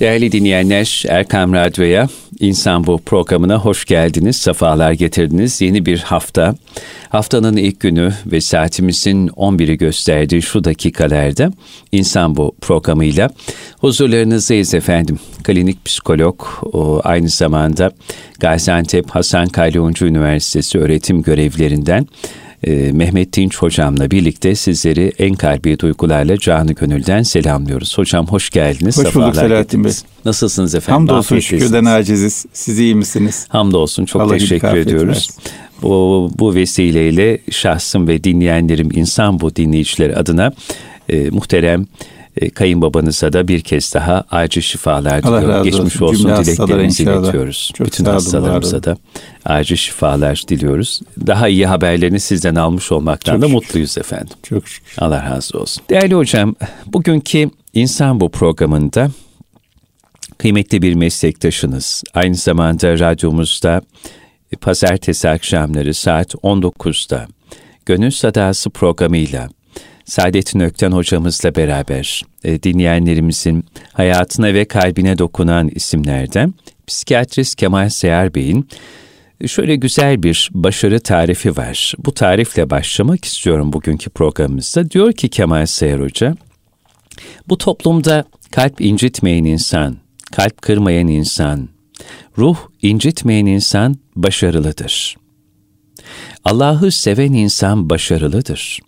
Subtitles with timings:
[0.00, 2.08] Değerli dinleyenler, Erkam Radyo'ya,
[2.40, 5.60] İnsan Bu programına hoş geldiniz, sefalar getirdiniz.
[5.60, 6.54] Yeni bir hafta,
[7.08, 11.52] haftanın ilk günü ve saatimizin 11'i gösterdiği şu dakikalarda
[11.92, 13.30] İnsan Bu programıyla
[13.78, 15.18] huzurlarınızdayız efendim.
[15.44, 16.42] Klinik psikolog,
[17.04, 17.90] aynı zamanda
[18.40, 22.06] Gaziantep Hasan Kalyoncu Üniversitesi öğretim görevlerinden
[22.64, 27.98] e, Mehmet Dinç hocamla birlikte sizleri en kalbi duygularla canı gönülden selamlıyoruz.
[27.98, 28.98] Hocam hoş geldiniz.
[28.98, 29.92] Hoş bulduk Selahattin Bey.
[30.24, 31.08] Nasılsınız efendim?
[31.08, 32.46] Hamdolsun şükürden aciziz.
[32.52, 33.46] Siz iyi misiniz?
[33.48, 35.30] Hamdolsun çok Allah teşekkür ediyoruz.
[35.82, 40.52] Bu, bu vesileyle şahsım ve dinleyenlerim insan bu dinleyiciler adına
[41.08, 41.86] e, muhterem
[42.54, 45.64] kayınbabanıza da bir kez daha acil şifalar diliyorum.
[45.64, 47.72] Geçmiş olsun, olsun dileklerimizi iletiyoruz.
[47.74, 48.96] Çok Bütün hastalarımıza da
[49.44, 51.00] acil şifalar diliyoruz.
[51.26, 53.54] Daha iyi haberlerini sizden almış olmaktan Çok da şükür.
[53.54, 54.36] mutluyuz efendim.
[54.42, 54.94] Çok şükür.
[54.98, 55.84] Allah razı olsun.
[55.90, 56.54] Değerli hocam,
[56.86, 59.10] bugünkü İnsan Bu programında
[60.38, 62.02] kıymetli bir meslektaşınız.
[62.14, 63.82] Aynı zamanda radyomuzda
[64.60, 67.26] pazartesi akşamları saat 19'da
[67.86, 69.48] Gönül Sadası programıyla
[70.06, 76.54] Saadettin Ökten hocamızla beraber e, dinleyenlerimizin hayatına ve kalbine dokunan isimlerden
[76.86, 78.68] psikiyatrist Kemal Seyar Bey'in
[79.46, 81.94] şöyle güzel bir başarı tarifi var.
[81.98, 84.90] Bu tarifle başlamak istiyorum bugünkü programımızda.
[84.90, 86.36] Diyor ki Kemal Seyar Hoca,
[87.48, 89.96] bu toplumda kalp incitmeyen insan,
[90.32, 91.68] kalp kırmayan insan,
[92.38, 95.16] ruh incitmeyen insan başarılıdır.
[96.44, 98.80] Allah'ı seven insan başarılıdır.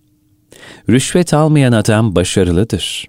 [0.90, 3.08] Rüşvet almayan adam başarılıdır.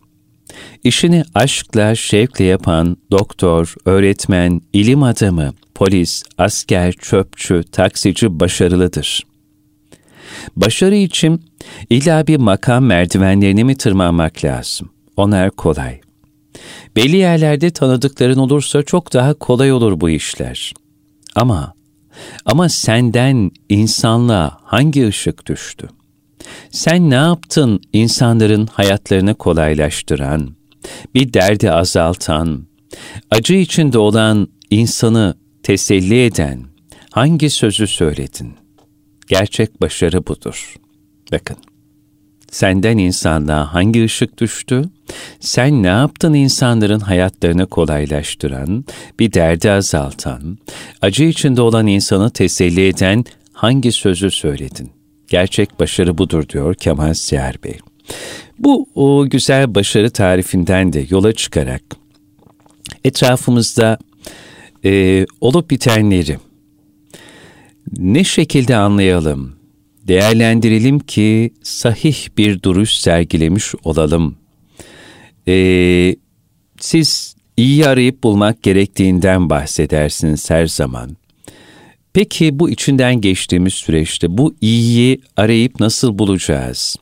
[0.83, 9.23] İşini aşkla, şevkle yapan doktor, öğretmen, ilim adamı, polis, asker, çöpçü, taksici başarılıdır.
[10.55, 11.43] Başarı için
[11.89, 14.89] illa bir makam merdivenlerini mi tırmanmak lazım?
[15.17, 16.01] Onlar kolay.
[16.95, 20.73] Belli yerlerde tanıdıkların olursa çok daha kolay olur bu işler.
[21.35, 21.73] Ama,
[22.45, 25.89] ama senden insanlığa hangi ışık düştü?
[26.71, 30.49] Sen ne yaptın insanların hayatlarını kolaylaştıran,
[31.15, 32.67] bir derdi azaltan,
[33.31, 36.63] acı içinde olan insanı teselli eden
[37.11, 38.53] hangi sözü söyledin?
[39.27, 40.75] Gerçek başarı budur.
[41.31, 41.57] Bakın,
[42.51, 44.83] senden insanlığa hangi ışık düştü?
[45.39, 48.85] Sen ne yaptın insanların hayatlarını kolaylaştıran,
[49.19, 50.57] bir derdi azaltan,
[51.01, 54.98] acı içinde olan insanı teselli eden hangi sözü söyledin?
[55.29, 57.77] Gerçek başarı budur diyor Kemal Siyer Bey.
[58.59, 61.81] Bu o güzel başarı tarifinden de yola çıkarak
[63.03, 63.97] etrafımızda
[64.85, 66.37] e, olup bitenleri
[67.97, 69.55] ne şekilde anlayalım,
[70.07, 74.37] değerlendirelim ki sahih bir duruş sergilemiş olalım.
[75.47, 76.15] E,
[76.79, 81.18] siz iyi arayıp bulmak gerektiğinden bahsedersiniz her zaman.
[82.13, 86.95] Peki bu içinden geçtiğimiz süreçte bu iyiyi arayıp nasıl bulacağız?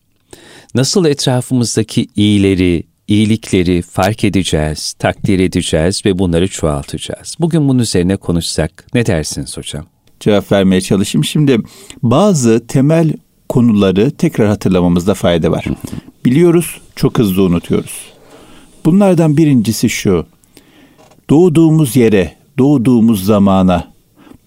[0.75, 7.35] Nasıl etrafımızdaki iyileri, iyilikleri fark edeceğiz, takdir edeceğiz ve bunları çoğaltacağız?
[7.39, 9.85] Bugün bunun üzerine konuşsak ne dersiniz hocam?
[10.19, 11.25] Cevap vermeye çalışayım.
[11.25, 11.57] Şimdi
[12.03, 13.13] bazı temel
[13.49, 15.65] konuları tekrar hatırlamamızda fayda var.
[16.25, 18.01] Biliyoruz, çok hızlı unutuyoruz.
[18.85, 20.25] Bunlardan birincisi şu.
[21.29, 23.96] Doğduğumuz yere, doğduğumuz zamana,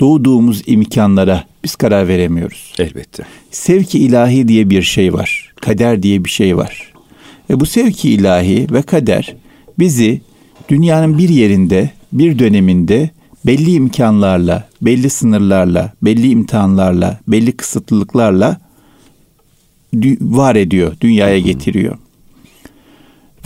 [0.00, 2.74] doğduğumuz imkanlara biz karar veremiyoruz.
[2.78, 3.22] Elbette.
[3.50, 5.52] Sevki ilahi diye bir şey var.
[5.60, 6.92] Kader diye bir şey var.
[7.50, 9.36] Ve bu sevki ilahi ve kader
[9.78, 10.20] bizi
[10.68, 13.10] dünyanın bir yerinde, bir döneminde
[13.46, 18.60] belli imkanlarla, belli sınırlarla, belli imtihanlarla, belli kısıtlılıklarla
[20.20, 21.98] var ediyor, dünyaya getiriyor.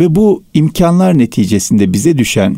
[0.00, 2.56] Ve bu imkanlar neticesinde bize düşen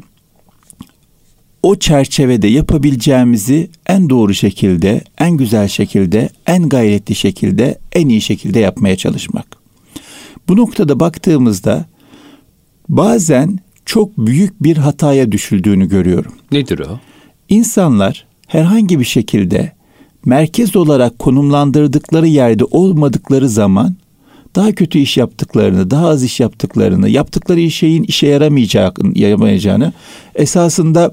[1.66, 8.60] o çerçevede yapabileceğimizi en doğru şekilde, en güzel şekilde, en gayretli şekilde, en iyi şekilde
[8.60, 9.47] yapmaya çalışmak.
[10.49, 11.84] Bu noktada baktığımızda
[12.88, 16.32] bazen çok büyük bir hataya düşüldüğünü görüyorum.
[16.52, 17.00] Nedir o?
[17.49, 19.73] İnsanlar herhangi bir şekilde
[20.25, 23.96] merkez olarak konumlandırdıkları yerde olmadıkları zaman
[24.55, 29.93] daha kötü iş yaptıklarını, daha az iş yaptıklarını, yaptıkları şeyin işe yaramayacağını, yaramayacağını
[30.35, 31.12] esasında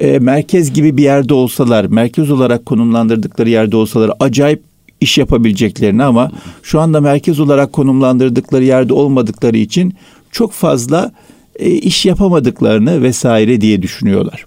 [0.00, 4.62] e, merkez gibi bir yerde olsalar, merkez olarak konumlandırdıkları yerde olsalar acayip
[5.00, 6.32] iş yapabileceklerini ama
[6.62, 9.94] şu anda merkez olarak konumlandırdıkları yerde olmadıkları için
[10.30, 11.12] çok fazla
[11.58, 14.46] e, iş yapamadıklarını vesaire diye düşünüyorlar.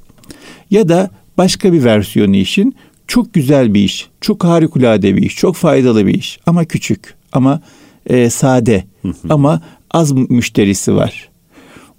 [0.72, 2.76] Ya da başka bir versiyonu işin
[3.08, 7.62] çok güzel bir iş, çok harikulade bir iş, çok faydalı bir iş ama küçük ama
[8.08, 8.84] e, sade
[9.30, 9.62] ama
[9.92, 11.30] az müşterisi var.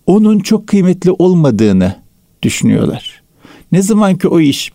[0.06, 1.96] Onun çok kıymetli olmadığını
[2.42, 3.23] düşünüyorlar.
[3.74, 4.72] Ne zaman ki o iş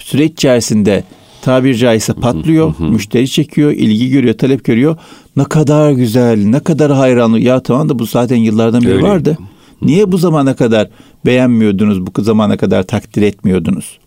[0.00, 1.04] süreç içerisinde
[1.42, 4.96] tabir caizse patlıyor, müşteri çekiyor, ilgi görüyor, talep görüyor.
[5.36, 7.38] Ne kadar güzel, ne kadar hayranlı.
[7.40, 9.02] Ya tamam da bu zaten yıllardan beri Öyle.
[9.02, 9.38] vardı.
[9.82, 10.88] Niye bu zamana kadar
[11.26, 13.98] beğenmiyordunuz, bu zamana kadar takdir etmiyordunuz?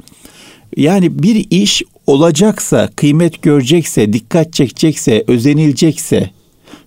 [0.78, 6.30] Yani bir iş olacaksa, kıymet görecekse, dikkat çekecekse, özenilecekse,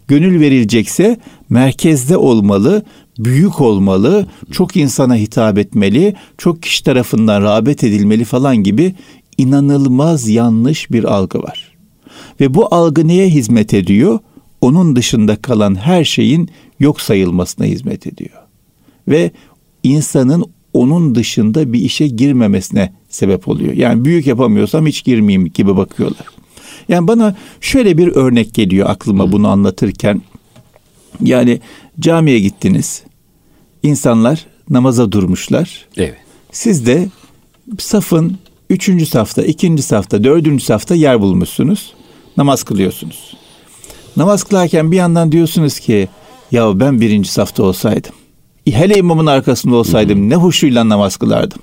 [0.08, 1.16] gönül verilecekse
[1.48, 2.82] merkezde olmalı,
[3.18, 8.94] büyük olmalı, çok insana hitap etmeli, çok kişi tarafından rağbet edilmeli falan gibi
[9.38, 11.76] inanılmaz yanlış bir algı var.
[12.40, 14.18] Ve bu algı neye hizmet ediyor?
[14.60, 18.42] Onun dışında kalan her şeyin yok sayılmasına hizmet ediyor.
[19.08, 19.30] Ve
[19.82, 23.72] insanın onun dışında bir işe girmemesine sebep oluyor.
[23.72, 26.26] Yani büyük yapamıyorsam hiç girmeyeyim gibi bakıyorlar.
[26.88, 30.22] Yani bana şöyle bir örnek geliyor aklıma bunu anlatırken.
[31.22, 31.60] Yani
[32.00, 33.02] camiye gittiniz.
[33.82, 35.86] İnsanlar namaza durmuşlar.
[35.96, 36.16] Evet.
[36.52, 37.08] Siz de
[37.78, 38.38] safın
[38.70, 41.94] üçüncü safta, ikinci safta, dördüncü safta yer bulmuşsunuz.
[42.36, 43.36] Namaz kılıyorsunuz.
[44.16, 46.08] Namaz kılarken bir yandan diyorsunuz ki
[46.52, 48.12] ya ben birinci safta olsaydım.
[48.70, 51.62] Hele imamın arkasında olsaydım ne huşuyla namaz kılardım.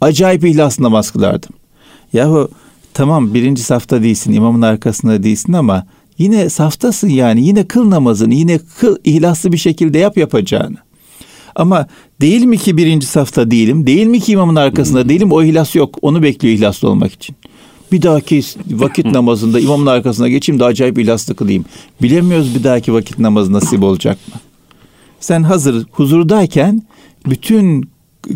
[0.00, 1.50] Acayip ihlaslı namaz kılardım.
[2.12, 2.50] Yahu
[2.94, 5.86] tamam birinci safta değilsin, imamın arkasında değilsin ama
[6.20, 7.46] yine saftasın yani.
[7.46, 10.76] Yine kıl namazını, yine kıl ihlaslı bir şekilde yap yapacağını.
[11.54, 11.86] Ama
[12.20, 13.86] değil mi ki birinci safta değilim?
[13.86, 15.32] Değil mi ki imamın arkasında değilim?
[15.32, 15.98] O ihlas yok.
[16.02, 17.36] Onu bekliyor ihlaslı olmak için.
[17.92, 21.64] Bir dahaki vakit namazında imamın arkasına geçeyim de acayip ihlaslı kılayım.
[22.02, 24.40] Bilemiyoruz bir dahaki vakit namazı nasip olacak mı?
[25.20, 26.82] Sen hazır huzurdayken
[27.26, 27.90] bütün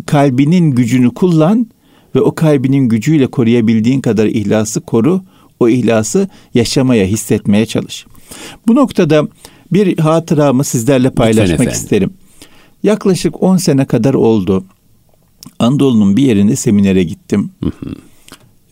[0.07, 1.67] kalbinin gücünü kullan
[2.15, 5.21] ve o kalbinin gücüyle koruyabildiğin kadar ihlası koru.
[5.65, 8.07] O ihlası yaşamaya, hissetmeye çalış.
[8.67, 9.29] Bu noktada
[9.73, 12.11] bir hatıramı sizlerle paylaşmak isterim.
[12.83, 14.65] Yaklaşık 10 sene kadar oldu.
[15.59, 17.51] Anadolu'nun bir yerinde seminere gittim.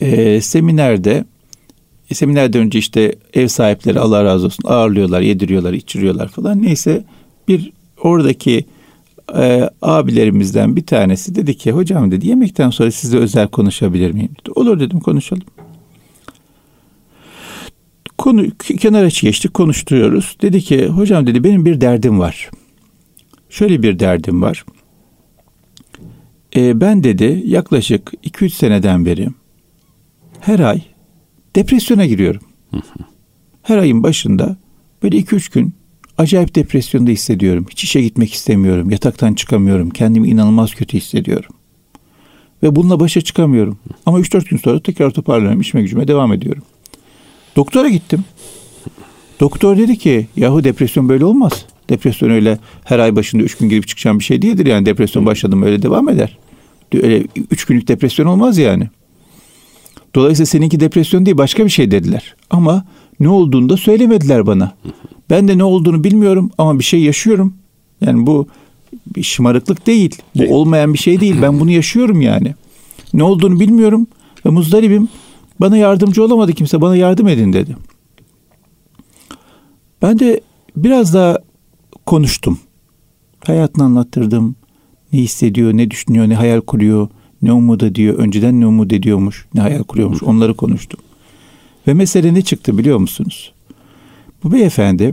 [0.00, 1.24] Ee, seminerde
[2.10, 6.62] e, seminerden önce işte ev sahipleri Allah razı olsun ağırlıyorlar, yediriyorlar, içiriyorlar falan.
[6.62, 7.04] Neyse
[7.48, 7.72] bir
[8.02, 8.64] oradaki
[9.36, 14.30] e, abilerimizden bir tanesi dedi ki hocam dedi yemekten sonra sizle özel konuşabilir miyim?
[14.40, 14.52] Dedi.
[14.54, 15.42] Olur dedim konuşalım.
[18.22, 20.36] Konu kenara geçtik konuşturuyoruz.
[20.42, 22.50] Dedi ki hocam dedi benim bir derdim var.
[23.50, 24.64] Şöyle bir derdim var.
[26.56, 29.28] E, ben dedi yaklaşık 2-3 seneden beri
[30.40, 30.82] her ay
[31.56, 32.40] depresyona giriyorum.
[33.62, 34.56] Her ayın başında
[35.02, 35.74] böyle 2-3 gün
[36.18, 37.66] acayip depresyonda hissediyorum.
[37.70, 38.90] Hiç işe gitmek istemiyorum.
[38.90, 39.90] Yataktan çıkamıyorum.
[39.90, 41.50] Kendimi inanılmaz kötü hissediyorum.
[42.62, 43.78] Ve bununla başa çıkamıyorum.
[44.06, 45.60] Ama 3-4 gün sonra tekrar toparlanıyorum.
[45.60, 46.62] İşime gücüme devam ediyorum.
[47.56, 48.24] Doktora gittim.
[49.40, 51.64] Doktor dedi ki yahu depresyon böyle olmaz.
[51.90, 54.66] Depresyon öyle her ay başında 3 gün girip çıkacağım bir şey değildir.
[54.66, 56.38] Yani depresyon başladım öyle devam eder.
[56.94, 58.88] Öyle 3 günlük depresyon olmaz yani.
[60.14, 62.34] Dolayısıyla seninki depresyon değil başka bir şey dediler.
[62.50, 62.84] Ama
[63.20, 64.72] ne olduğunu da söylemediler bana.
[65.30, 67.54] Ben de ne olduğunu bilmiyorum ama bir şey yaşıyorum.
[68.00, 68.48] Yani bu
[69.16, 70.16] bir şımarıklık değil.
[70.34, 71.36] Bu olmayan bir şey değil.
[71.42, 72.54] Ben bunu yaşıyorum yani.
[73.14, 74.06] Ne olduğunu bilmiyorum
[74.46, 75.08] ve muzdaribim.
[75.62, 76.80] Bana yardımcı olamadı kimse.
[76.80, 77.76] Bana yardım edin dedi.
[80.02, 80.40] Ben de
[80.76, 81.38] biraz daha
[82.06, 82.58] konuştum.
[83.46, 84.56] Hayatını anlattırdım.
[85.12, 87.08] Ne hissediyor, ne düşünüyor, ne hayal kuruyor,
[87.42, 91.00] ne umut ediyor, önceden ne umut ediyormuş, ne hayal kuruyormuş onları konuştum.
[91.86, 93.52] Ve mesele ne çıktı biliyor musunuz?
[94.44, 95.12] Bu beyefendi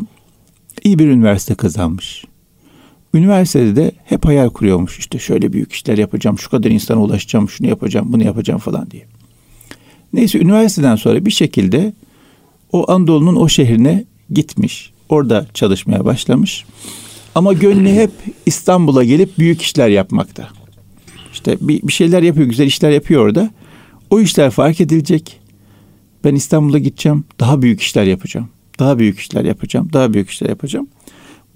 [0.84, 2.26] iyi bir üniversite kazanmış.
[3.14, 5.00] Üniversitede de hep hayal kuruyormuş.
[5.00, 9.19] İşte şöyle büyük işler yapacağım, şu kadar insana ulaşacağım, şunu yapacağım, bunu yapacağım falan diye.
[10.14, 11.94] Neyse üniversiteden sonra bir şekilde
[12.72, 14.92] o Anadolu'nun o şehrine gitmiş.
[15.10, 16.66] Orada çalışmaya başlamış.
[17.36, 18.12] Ama gönlü hep
[18.46, 20.50] İstanbul'a gelip büyük işler yapmakta.
[21.34, 23.50] İşte bir, bir şeyler yapıyor, güzel işler yapıyor orada.
[24.10, 25.40] O işler fark edilecek.
[26.24, 28.50] Ben İstanbul'a gideceğim, daha büyük işler yapacağım.
[28.80, 30.88] Daha büyük işler yapacağım, daha büyük işler yapacağım.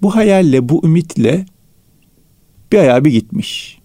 [0.02, 1.46] Bu hayalle, bu ümitle
[2.72, 3.78] bir ayağı bir gitmiş.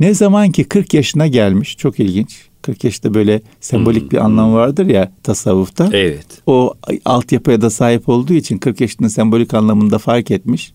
[0.00, 2.48] Ne zaman ki 40 yaşına gelmiş, çok ilginç.
[2.66, 5.88] 40 yaşta böyle sembolik bir anlam vardır ya tasavvufta.
[5.92, 6.26] Evet.
[6.46, 10.72] O altyapıya da sahip olduğu için 40 yaşının sembolik anlamında fark etmiş.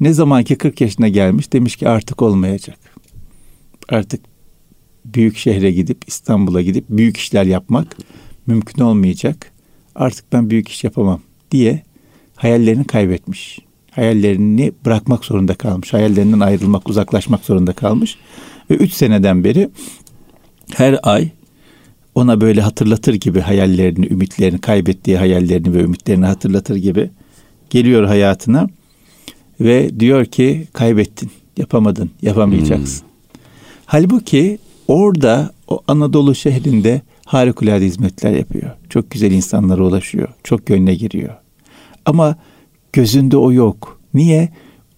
[0.00, 2.78] Ne zaman ki 40 yaşına gelmiş demiş ki artık olmayacak.
[3.88, 4.20] Artık
[5.04, 7.96] büyük şehre gidip İstanbul'a gidip büyük işler yapmak
[8.46, 9.52] mümkün olmayacak.
[9.94, 11.20] Artık ben büyük iş yapamam
[11.50, 11.82] diye
[12.36, 13.58] hayallerini kaybetmiş.
[13.90, 15.92] Hayallerini bırakmak zorunda kalmış.
[15.92, 18.18] Hayallerinden ayrılmak, uzaklaşmak zorunda kalmış.
[18.70, 19.70] Ve üç seneden beri
[20.74, 21.28] her ay
[22.14, 27.10] ona böyle hatırlatır gibi hayallerini, ümitlerini, kaybettiği hayallerini ve ümitlerini hatırlatır gibi
[27.70, 28.68] geliyor hayatına
[29.60, 33.06] ve diyor ki kaybettin, yapamadın, yapamayacaksın.
[33.86, 34.58] Halbuki
[34.88, 38.70] orada o Anadolu şehrinde harikulade hizmetler yapıyor.
[38.88, 40.28] Çok güzel insanlara ulaşıyor.
[40.44, 41.34] Çok gönle giriyor.
[42.04, 42.36] Ama
[42.92, 44.00] gözünde o yok.
[44.14, 44.48] Niye?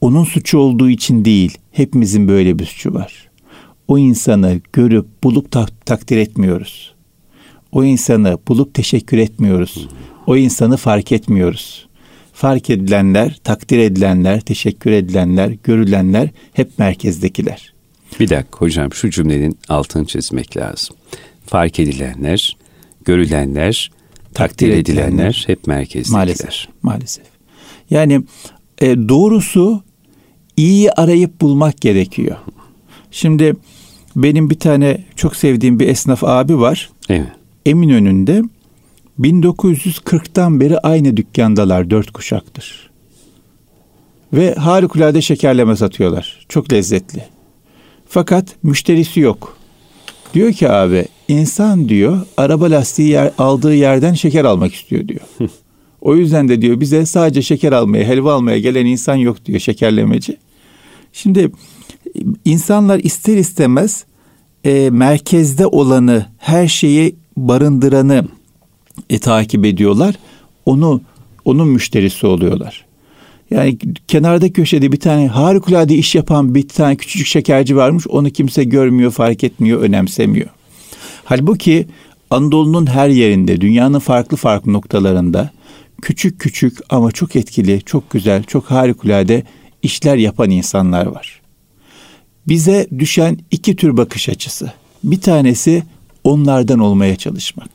[0.00, 1.58] Onun suçu olduğu için değil.
[1.72, 3.29] Hepimizin böyle bir suçu var.
[3.90, 6.94] O insanı görüp bulup tak- takdir etmiyoruz.
[7.72, 9.88] O insanı bulup teşekkür etmiyoruz.
[10.26, 11.88] O insanı fark etmiyoruz.
[12.32, 17.72] Fark edilenler, takdir edilenler, teşekkür edilenler, görülenler hep merkezdekiler.
[18.20, 20.96] Bir dakika hocam şu cümlenin altını çizmek lazım.
[21.46, 22.56] Fark edilenler,
[23.04, 23.90] görülenler,
[24.34, 25.44] takdir, Takdir edilenler, edilenler.
[25.46, 26.18] hep merkezdekiler.
[26.18, 26.66] Maalesef.
[26.82, 27.24] Maalesef.
[27.90, 28.22] Yani
[28.80, 29.82] e, doğrusu
[30.56, 32.36] iyiyi arayıp bulmak gerekiyor.
[33.10, 33.56] Şimdi
[34.16, 36.90] benim bir tane çok sevdiğim bir esnaf abi var.
[37.08, 37.28] Evet.
[37.66, 38.42] Eminönü'nde
[39.20, 42.90] 1940'tan beri aynı dükkandalar dört kuşaktır.
[44.32, 46.46] Ve harikulade şekerleme satıyorlar.
[46.48, 47.24] Çok lezzetli.
[48.08, 49.56] Fakat müşterisi yok.
[50.34, 55.20] Diyor ki abi insan diyor araba lastiği yer, aldığı yerden şeker almak istiyor diyor.
[56.00, 60.36] o yüzden de diyor bize sadece şeker almaya, helva almaya gelen insan yok diyor şekerlemeci.
[61.12, 61.50] Şimdi
[62.44, 64.04] insanlar ister istemez
[64.64, 68.24] e, merkezde olanı, her şeyi barındıranı
[69.10, 70.14] e, takip ediyorlar.
[70.66, 71.00] Onu
[71.44, 72.84] onun müşterisi oluyorlar.
[73.50, 78.06] Yani kenarda köşede bir tane harikulade iş yapan bir tane küçücük şekerci varmış.
[78.06, 80.48] Onu kimse görmüyor, fark etmiyor, önemsemiyor.
[81.24, 81.86] Halbuki
[82.30, 85.50] Anadolu'nun her yerinde, dünyanın farklı farklı noktalarında
[86.02, 89.42] küçük küçük ama çok etkili, çok güzel, çok harikulade
[89.82, 91.39] işler yapan insanlar var.
[92.48, 94.72] Bize düşen iki tür bakış açısı.
[95.04, 95.82] Bir tanesi
[96.24, 97.70] onlardan olmaya çalışmak.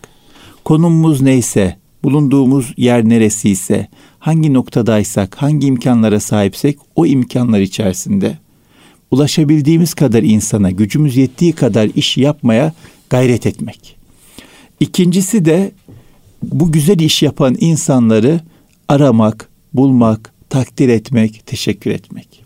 [0.63, 3.87] Konumumuz neyse, bulunduğumuz yer neresiyse,
[4.19, 8.37] hangi noktadaysak, hangi imkanlara sahipsek o imkanlar içerisinde
[9.11, 12.73] ulaşabildiğimiz kadar insana, gücümüz yettiği kadar iş yapmaya
[13.09, 13.95] gayret etmek.
[14.79, 15.71] İkincisi de
[16.43, 18.39] bu güzel iş yapan insanları
[18.87, 22.44] aramak, bulmak, takdir etmek, teşekkür etmek.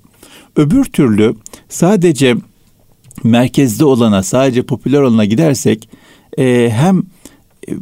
[0.60, 1.36] Öbür türlü
[1.70, 2.36] sadece
[3.24, 5.90] merkezde olana, sadece popüler olana gidersek
[6.38, 7.04] e, hem
[7.68, 7.74] e,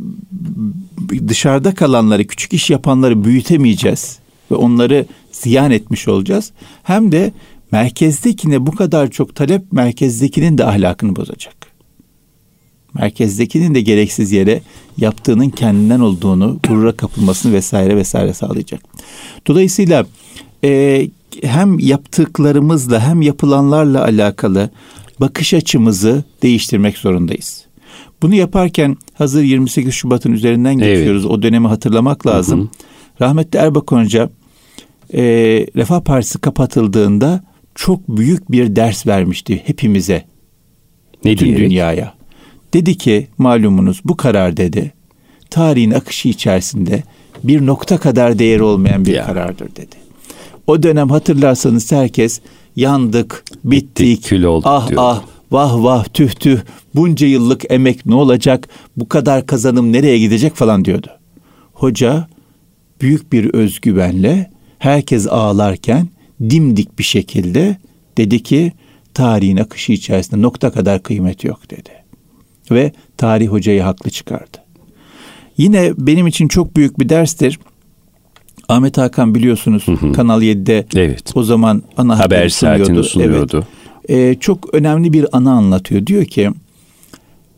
[1.28, 4.20] dışarıda kalanları, küçük iş yapanları büyütemeyeceğiz
[4.52, 6.52] ve onları ziyan etmiş olacağız.
[6.84, 7.34] Hem de
[7.72, 11.56] merkezdekine bu kadar çok talep merkezdekinin de ahlakını bozacak.
[12.94, 14.62] Merkezdekinin de gereksiz yere
[14.98, 18.82] yaptığının kendinden olduğunu, gurura kapılmasını vesaire vesaire sağlayacak.
[19.48, 20.06] Dolayısıyla
[20.64, 21.08] e,
[21.44, 24.70] hem yaptıklarımızla hem yapılanlarla alakalı
[25.20, 27.66] bakış açımızı değiştirmek zorundayız.
[28.22, 31.22] Bunu yaparken hazır 28 Şubat'ın üzerinden geçiyoruz.
[31.26, 31.32] Evet.
[31.32, 32.60] O dönemi hatırlamak lazım.
[32.60, 32.70] Hı hı.
[33.22, 34.30] Rahmetli Erbakan Hoca
[35.14, 35.22] e,
[35.76, 37.44] Refah Partisi kapatıldığında
[37.76, 40.26] çok büyük bir ders vermişti hepimize.
[41.26, 41.66] Ne bütün diyerek?
[41.70, 42.14] dünyaya.
[42.74, 44.94] Dedi ki malumunuz bu karar dedi.
[45.50, 47.04] Tarihin akışı içerisinde
[47.44, 49.26] bir nokta kadar değeri olmayan bir Ya.
[49.26, 49.96] karardır dedi.
[50.68, 52.42] O dönem hatırlarsanız herkes
[52.76, 55.06] yandık, bittik, Bittik, kül olduk ah diyordu.
[55.06, 56.60] ah, vah vah, tüh tüh,
[56.96, 61.08] bunca yıllık emek ne olacak, bu kadar kazanım nereye gidecek falan diyordu.
[61.74, 62.28] Hoca
[63.02, 66.08] büyük bir özgüvenle herkes ağlarken
[66.50, 67.78] dimdik bir şekilde
[68.18, 68.72] dedi ki
[69.14, 71.90] tarihin akışı içerisinde nokta kadar kıymet yok dedi.
[72.72, 74.58] Ve tarih hocayı haklı çıkardı.
[75.58, 77.60] Yine benim için çok büyük bir derstir.
[78.70, 81.32] Ahmet Hakan biliyorsunuz Kanal 7'de Evet.
[81.36, 83.04] o zaman ana Haber saatini sunuyordu.
[83.08, 83.64] sunuyordu.
[84.10, 84.38] Evet.
[84.38, 86.06] Ee, çok önemli bir anı anlatıyor.
[86.06, 86.50] Diyor ki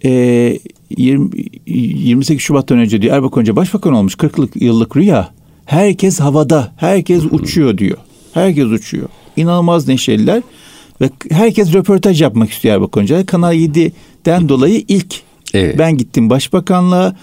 [0.06, 0.60] e,
[0.98, 1.30] 20,
[1.66, 5.30] 28 Şubat'tan önce diyor Erbakan Hoca başbakan olmuş 40 yıllık rüya.
[5.66, 7.98] Herkes havada, herkes uçuyor diyor.
[8.34, 9.10] Herkes uçuyor.
[9.38, 10.42] İnanılmaz neşeliler
[11.02, 13.26] ve herkes röportaj yapmak istiyor Erbakan Hoca.
[13.26, 15.16] Kanal 7'den dolayı ilk
[15.54, 15.76] Evet.
[15.80, 17.16] ben gittim başbakanlığa.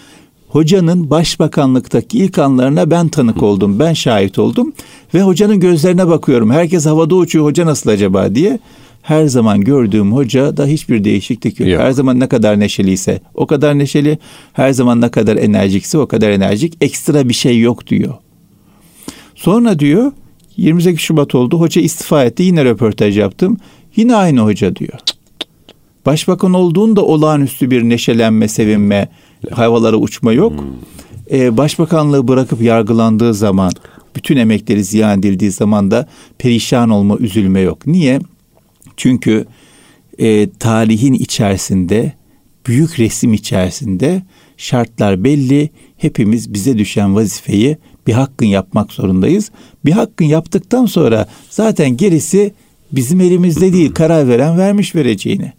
[0.56, 3.78] Hocanın başbakanlıktaki ilk anlarına ben tanık oldum.
[3.78, 4.72] Ben şahit oldum.
[5.14, 6.50] Ve hocanın gözlerine bakıyorum.
[6.50, 7.44] Herkes havada uçuyor.
[7.44, 8.58] Hoca nasıl acaba diye.
[9.02, 11.68] Her zaman gördüğüm hoca da hiçbir değişiklik yok.
[11.68, 11.80] Yok.
[11.80, 14.18] Her zaman ne kadar neşeliyse o kadar neşeli.
[14.52, 16.74] Her zaman ne kadar enerjikse o kadar enerjik.
[16.80, 18.14] Ekstra bir şey yok diyor.
[19.34, 20.12] Sonra diyor
[20.56, 21.60] 28 Şubat oldu.
[21.60, 22.42] Hoca istifa etti.
[22.42, 23.56] Yine röportaj yaptım.
[23.96, 24.98] Yine aynı hoca diyor.
[26.06, 29.08] Başbakan olduğunda olağanüstü bir neşelenme, sevinme,
[29.50, 30.64] havalara uçma yok.
[31.30, 33.72] Ee, başbakanlığı bırakıp yargılandığı zaman,
[34.16, 37.86] bütün emekleri ziyan edildiği zaman da perişan olma, üzülme yok.
[37.86, 38.20] Niye?
[38.96, 39.46] Çünkü
[40.18, 42.12] e, tarihin içerisinde,
[42.66, 44.22] büyük resim içerisinde
[44.56, 45.70] şartlar belli.
[45.96, 47.76] Hepimiz bize düşen vazifeyi
[48.06, 49.50] bir hakkın yapmak zorundayız.
[49.84, 52.54] Bir hakkın yaptıktan sonra zaten gerisi
[52.92, 53.92] bizim elimizde değil.
[53.94, 55.52] Karar veren vermiş vereceğini.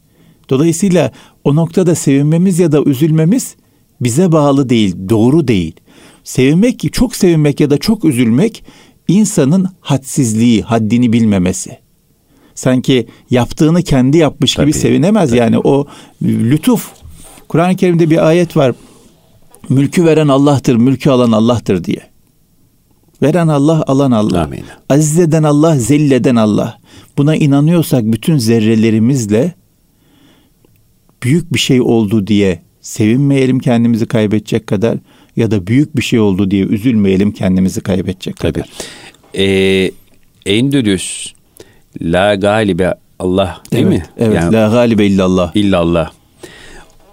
[0.49, 1.11] Dolayısıyla
[1.43, 3.55] o noktada sevinmemiz ya da üzülmemiz
[4.01, 5.75] bize bağlı değil, doğru değil.
[6.23, 8.63] Sevinmek, çok sevinmek ya da çok üzülmek
[9.07, 11.77] insanın hadsizliği, haddini bilmemesi.
[12.55, 15.39] Sanki yaptığını kendi yapmış gibi Tabii, sevinemez tabii.
[15.39, 15.87] yani o
[16.21, 16.91] lütuf.
[17.47, 18.75] Kur'an-ı Kerim'de bir ayet var.
[19.69, 22.01] Mülkü veren Allah'tır, mülkü alan Allah'tır diye.
[23.21, 24.43] Veren Allah, alan Allah.
[24.43, 24.63] Amin.
[24.89, 26.79] Aziz eden Allah, zelleden Allah.
[27.17, 29.53] Buna inanıyorsak bütün zerrelerimizle
[31.23, 34.97] büyük bir şey oldu diye sevinmeyelim kendimizi kaybedecek kadar
[35.35, 38.53] ya da büyük bir şey oldu diye üzülmeyelim kendimizi kaybedecek Tabii.
[38.53, 38.69] kadar.
[39.35, 39.91] Ee,
[40.45, 41.33] Endülüs,
[42.01, 44.05] La Galibe Allah değil evet, mi?
[44.17, 44.35] Evet.
[44.35, 45.55] Yani La galibe illallah.
[45.55, 46.11] illallah.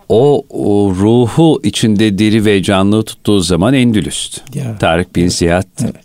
[0.08, 4.58] O, o ruhu içinde diri ve canlı tuttuğu zaman Endülüs'tü.
[4.58, 5.84] Ya, Tarık bin Ziyad'tı.
[5.84, 6.04] evet.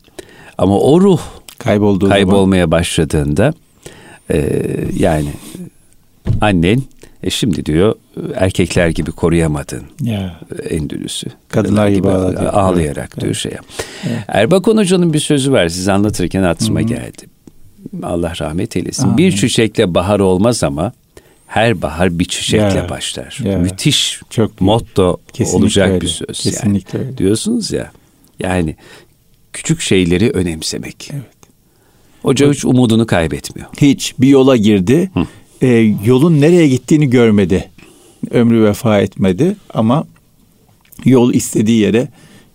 [0.57, 1.19] Ama o ruh
[1.57, 2.15] Kaybolduğu zaman.
[2.15, 3.53] kaybolmaya başladığında
[4.31, 4.65] e,
[4.97, 5.29] yani
[6.41, 6.81] annen
[7.23, 7.95] e şimdi diyor
[8.35, 10.39] erkekler gibi koruyamadın Ya.
[10.69, 11.27] Endülüs'ü.
[11.49, 12.49] Kadınlar gibi ağladı.
[12.49, 13.51] ağlayarak Evet, diyor şey.
[14.27, 15.69] Erbakan Hoca'nın bir sözü var.
[15.69, 17.21] Siz anlatırken aklıma geldi.
[18.03, 19.03] Allah rahmet eylesin.
[19.03, 19.17] Amin.
[19.17, 20.91] Bir çiçekle bahar olmaz ama
[21.47, 23.39] her bahar bir çiçekle Ya, başlar.
[23.43, 23.57] ya.
[23.57, 24.61] Müthiş Çok büyük.
[24.61, 26.01] motto Kesinlikle olacak öyle.
[26.01, 26.39] bir söz.
[26.39, 27.07] Kesinlikle yani.
[27.07, 27.17] öyle.
[27.17, 27.91] Diyorsunuz ya.
[28.39, 28.75] Yani
[29.53, 31.09] küçük şeyleri önemsemek.
[31.13, 31.23] Evet.
[32.21, 33.69] Hoca hiç umudunu kaybetmiyor.
[33.81, 35.11] Hiç bir yola girdi.
[35.61, 35.67] E,
[36.05, 37.69] yolun nereye gittiğini görmedi.
[38.31, 40.07] Ömrü vefa etmedi ama
[41.05, 42.07] yol istediği yere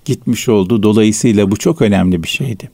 [0.04, 0.82] gitmiş oldu.
[0.82, 2.70] Dolayısıyla bu çok önemli bir şeydi.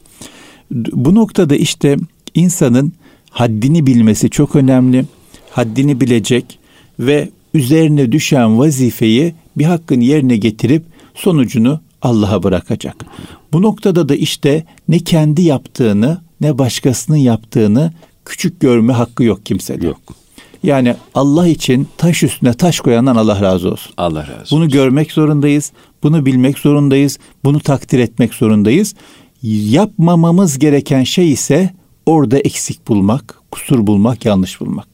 [0.73, 1.97] Bu noktada işte
[2.35, 2.93] insanın
[3.31, 5.05] haddini bilmesi çok önemli.
[5.51, 6.59] Haddini bilecek
[6.99, 10.83] ve üzerine düşen vazifeyi bir hakkın yerine getirip
[11.15, 13.05] sonucunu Allah'a bırakacak.
[13.53, 17.93] Bu noktada da işte ne kendi yaptığını ne başkasının yaptığını
[18.25, 19.87] küçük görme hakkı yok kimsede.
[19.87, 20.20] Yok.
[20.63, 23.93] Yani Allah için taş üstüne taş koyandan Allah razı olsun.
[23.97, 24.59] Allah razı olsun.
[24.59, 25.73] Bunu görmek zorundayız.
[26.03, 27.19] Bunu bilmek zorundayız.
[27.45, 28.95] Bunu takdir etmek zorundayız.
[29.43, 31.71] Yapmamamız gereken şey ise
[32.07, 34.89] orada eksik bulmak, kusur bulmak, yanlış bulmak.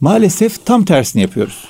[0.00, 1.64] Maalesef tam tersini yapıyoruz.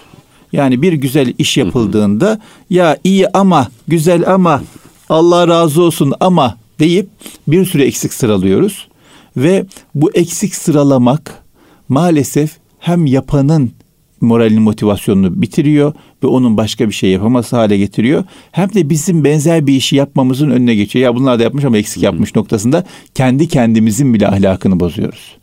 [0.53, 4.63] Yani bir güzel iş yapıldığında ya iyi ama, güzel ama,
[5.09, 7.09] Allah razı olsun ama deyip
[7.49, 8.89] bir sürü eksik sıralıyoruz.
[9.37, 11.43] Ve bu eksik sıralamak
[11.89, 13.73] maalesef hem yapanın
[14.21, 18.25] moralini motivasyonunu bitiriyor ve onun başka bir şey yapaması hale getiriyor.
[18.53, 21.05] Hem de bizim benzer bir işi yapmamızın önüne geçiyor.
[21.05, 25.39] Ya bunlar da yapmış ama eksik yapmış noktasında kendi kendimizin bile ahlakını bozuyoruz.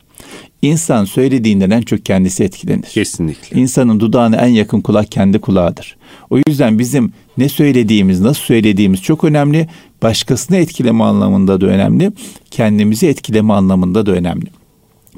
[0.62, 2.82] İnsan söylediğinden en çok kendisi etkilenir.
[2.82, 3.60] Kesinlikle.
[3.60, 5.96] İnsanın dudağına en yakın kulak kendi kulağıdır.
[6.30, 9.68] O yüzden bizim ne söylediğimiz, nasıl söylediğimiz çok önemli.
[10.02, 12.12] Başkasını etkileme anlamında da önemli.
[12.50, 14.46] Kendimizi etkileme anlamında da önemli.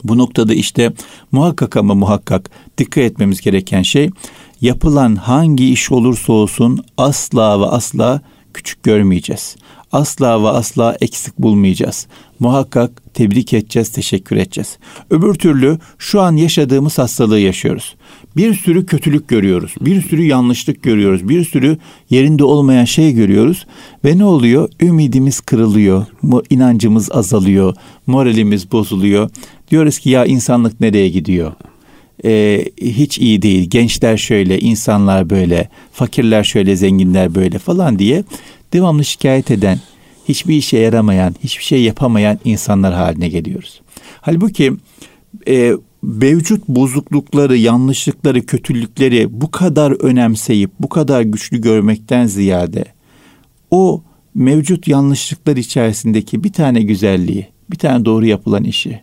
[0.04, 0.92] Bu noktada işte
[1.32, 4.10] muhakkak ama muhakkak dikkat etmemiz gereken şey
[4.60, 8.20] yapılan hangi iş olursa olsun asla ve asla
[8.54, 9.56] küçük görmeyeceğiz.
[9.92, 12.06] Asla ve asla eksik bulmayacağız.
[12.38, 14.78] Muhakkak tebrik edeceğiz, teşekkür edeceğiz.
[15.10, 17.96] Öbür türlü şu an yaşadığımız hastalığı yaşıyoruz.
[18.36, 19.74] Bir sürü kötülük görüyoruz.
[19.80, 21.28] Bir sürü yanlışlık görüyoruz.
[21.28, 21.78] Bir sürü
[22.10, 23.66] yerinde olmayan şey görüyoruz.
[24.04, 24.68] Ve ne oluyor?
[24.80, 26.06] Ümidimiz kırılıyor.
[26.50, 27.74] inancımız azalıyor.
[28.06, 29.30] Moralimiz bozuluyor.
[29.70, 31.52] Diyoruz ki ya insanlık nereye gidiyor?
[32.24, 33.70] Ee, hiç iyi değil.
[33.70, 38.24] Gençler şöyle, insanlar böyle, fakirler şöyle, zenginler böyle falan diye
[38.72, 39.80] devamlı şikayet eden,
[40.28, 43.80] hiçbir işe yaramayan, hiçbir şey yapamayan insanlar haline geliyoruz.
[44.20, 44.72] Halbuki
[45.48, 52.84] e, mevcut bozuklukları, yanlışlıkları, kötülükleri bu kadar önemseyip, bu kadar güçlü görmekten ziyade
[53.70, 54.02] o
[54.34, 59.00] mevcut yanlışlıklar içerisindeki bir tane güzelliği, bir tane doğru yapılan işi,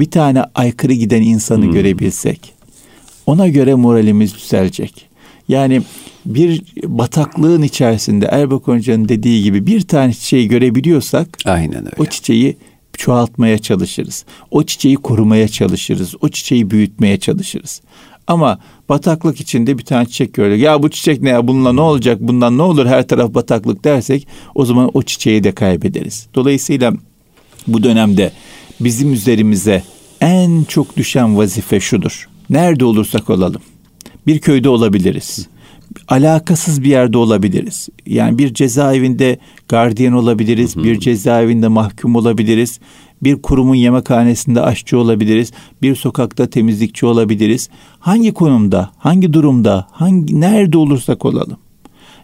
[0.00, 2.54] bir tane aykırı giden insanı görebilsek,
[3.26, 5.06] ona göre moralimiz düzelecek.
[5.48, 5.82] Yani
[6.26, 11.94] bir bataklığın içerisinde Erbakan Hoca'nın dediği gibi bir tane çiçeği görebiliyorsak Aynen öyle.
[11.98, 12.56] o çiçeği
[12.92, 14.24] çoğaltmaya çalışırız.
[14.50, 16.14] O çiçeği korumaya çalışırız.
[16.20, 17.80] O çiçeği büyütmeye çalışırız.
[18.26, 18.58] Ama
[18.88, 20.60] bataklık içinde bir tane çiçek gördük.
[20.62, 24.26] Ya bu çiçek ne ya bununla ne olacak bundan ne olur her taraf bataklık dersek
[24.54, 26.26] o zaman o çiçeği de kaybederiz.
[26.34, 26.92] Dolayısıyla
[27.66, 28.32] bu dönemde
[28.80, 29.82] bizim üzerimize
[30.20, 32.28] en çok düşen vazife şudur.
[32.50, 33.62] Nerede olursak olalım.
[34.26, 35.48] Bir köyde olabiliriz.
[36.08, 37.88] Alakasız bir yerde olabiliriz.
[38.06, 39.38] Yani bir cezaevinde
[39.68, 40.76] gardiyan olabiliriz.
[40.76, 42.80] Bir cezaevinde mahkum olabiliriz.
[43.22, 45.52] Bir kurumun yemekhanesinde aşçı olabiliriz.
[45.82, 47.68] Bir sokakta temizlikçi olabiliriz.
[47.98, 51.56] Hangi konumda, hangi durumda, hangi nerede olursak olalım.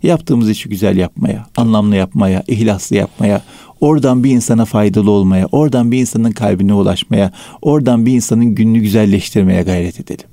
[0.03, 3.43] Yaptığımız işi güzel yapmaya, anlamlı yapmaya, ihlaslı yapmaya,
[3.81, 9.63] oradan bir insana faydalı olmaya, oradan bir insanın kalbine ulaşmaya, oradan bir insanın gününü güzelleştirmeye
[9.63, 10.29] gayret edelim.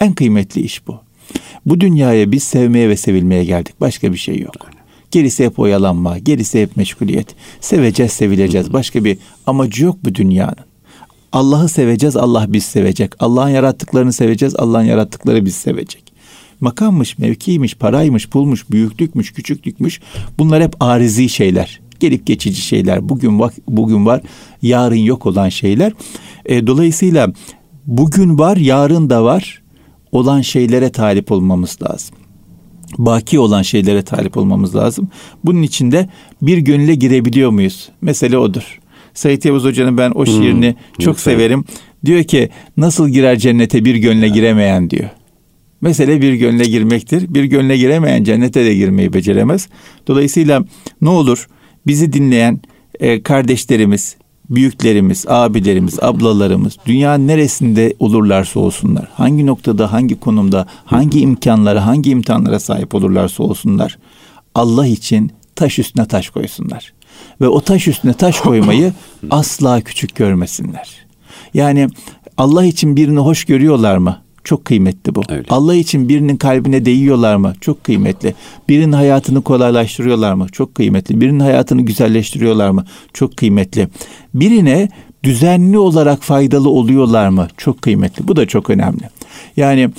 [0.00, 1.00] En kıymetli iş bu.
[1.66, 3.74] Bu dünyaya biz sevmeye ve sevilmeye geldik.
[3.80, 4.54] Başka bir şey yok.
[5.10, 7.26] Gerisi hep oyalanma, gerisi hep meşguliyet.
[7.60, 8.72] Seveceğiz, sevileceğiz.
[8.72, 10.64] Başka bir amacı yok bu dünyanın.
[11.32, 13.12] Allah'ı seveceğiz, Allah biz sevecek.
[13.18, 16.12] Allah'ın yarattıklarını seveceğiz, Allah'ın yarattıkları biz sevecek.
[16.60, 20.00] Makammış, mevkiymiş, paraymış, pulmuş, büyüklükmüş, küçüklükmüş.
[20.38, 21.80] Bunlar hep arizi şeyler.
[22.02, 23.08] Gelip geçici şeyler.
[23.08, 24.20] Bugün bak, bugün var,
[24.62, 25.92] yarın yok olan şeyler.
[26.46, 27.32] E, dolayısıyla
[27.86, 29.62] bugün var, yarın da var
[30.12, 32.16] olan şeylere talip olmamız lazım.
[32.98, 35.08] Baki olan şeylere talip olmamız lazım.
[35.44, 36.08] Bunun için de
[36.42, 37.88] bir gönüle girebiliyor muyuz?
[38.00, 38.80] Mesele odur.
[39.14, 41.32] Said Yavuz Hoca'nın ben o şiirini hmm, çok lütfen.
[41.32, 41.64] severim.
[42.04, 45.10] Diyor ki nasıl girer cennete bir gönle giremeyen diyor.
[45.80, 47.34] Mesele bir gönle girmektir.
[47.34, 49.68] Bir gönle giremeyen cennete de girmeyi beceremez.
[50.06, 50.64] Dolayısıyla
[51.00, 51.46] ne olur
[51.86, 52.60] bizi dinleyen
[53.00, 54.16] e, kardeşlerimiz,
[54.50, 62.60] büyüklerimiz, abilerimiz, ablalarımız dünyanın neresinde olurlarsa olsunlar, hangi noktada, hangi konumda, hangi imkanlara, hangi imtihanlara
[62.60, 63.98] sahip olurlarsa olsunlar,
[64.54, 66.92] Allah için taş üstüne taş koysunlar.
[67.40, 68.92] Ve o taş üstüne taş koymayı
[69.30, 71.06] asla küçük görmesinler.
[71.54, 71.88] Yani
[72.36, 74.22] Allah için birini hoş görüyorlar mı?
[74.44, 75.22] Çok kıymetli bu.
[75.28, 75.44] Öyle.
[75.50, 77.54] Allah için birinin kalbine değiyorlar mı?
[77.60, 78.34] Çok kıymetli.
[78.68, 80.46] Birinin hayatını kolaylaştırıyorlar mı?
[80.52, 81.20] Çok kıymetli.
[81.20, 82.84] Birinin hayatını güzelleştiriyorlar mı?
[83.12, 83.88] Çok kıymetli.
[84.34, 84.88] Birine
[85.24, 87.48] düzenli olarak faydalı oluyorlar mı?
[87.56, 88.28] Çok kıymetli.
[88.28, 89.02] Bu da çok önemli.
[89.56, 89.90] Yani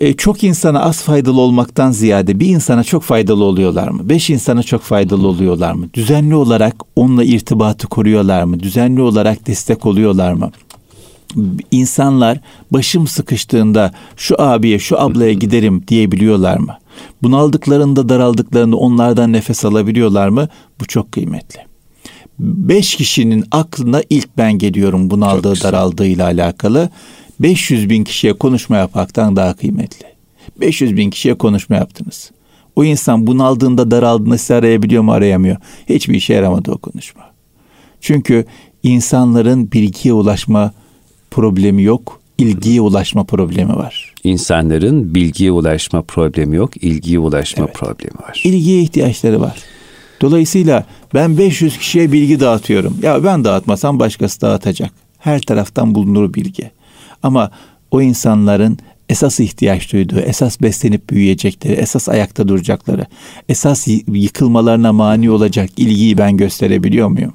[0.00, 4.08] e, çok insana az faydalı olmaktan ziyade bir insana çok faydalı oluyorlar mı?
[4.08, 5.88] Beş insana çok faydalı oluyorlar mı?
[5.94, 8.60] Düzenli olarak onunla irtibatı koruyorlar mı?
[8.60, 10.50] Düzenli olarak destek oluyorlar mı?
[11.70, 16.78] İnsanlar başım sıkıştığında şu abiye şu ablaya giderim diyebiliyorlar mı?
[17.22, 20.48] Bunaldıklarında daraldıklarında onlardan nefes alabiliyorlar mı?
[20.80, 21.60] Bu çok kıymetli.
[22.38, 26.90] Beş kişinin aklına ilk ben geliyorum bunaldığı daraldığıyla alakalı.
[27.40, 30.06] 500 bin kişiye konuşma yapmaktan daha kıymetli.
[30.60, 32.30] 500 bin kişiye konuşma yaptınız.
[32.76, 35.56] O insan bunaldığında daraldığında sizi arayabiliyor mu arayamıyor.
[35.88, 37.22] Hiçbir işe yaramadı o konuşma.
[38.00, 38.44] Çünkü
[38.82, 40.72] insanların bilgiye ulaşma
[41.34, 44.14] problemi yok, ilgiye ulaşma problemi var.
[44.24, 47.74] İnsanların bilgiye ulaşma problemi yok, ilgiye ulaşma evet.
[47.74, 48.42] problemi var.
[48.44, 49.56] İlgiye ihtiyaçları var.
[50.20, 52.98] Dolayısıyla ben 500 kişiye bilgi dağıtıyorum.
[53.02, 54.90] Ya ben dağıtmasam başkası dağıtacak.
[55.18, 56.70] Her taraftan bulunur bilgi.
[57.22, 57.50] Ama
[57.90, 63.06] o insanların esas ihtiyaç duyduğu, esas beslenip büyüyecekleri, esas ayakta duracakları,
[63.48, 67.32] esas yıkılmalarına mani olacak ilgiyi ben gösterebiliyor muyum?